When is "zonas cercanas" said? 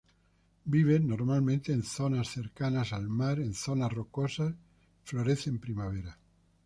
1.83-2.91